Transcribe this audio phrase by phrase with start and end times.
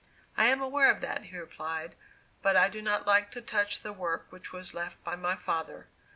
[0.35, 1.93] "I am aware of that," he replied;
[2.41, 5.89] "but I do not like to touch the work which was left by my father.